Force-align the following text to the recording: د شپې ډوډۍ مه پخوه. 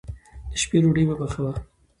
د 0.49 0.51
شپې 0.61 0.77
ډوډۍ 0.83 1.03
مه 1.09 1.15
پخوه. 1.19 1.51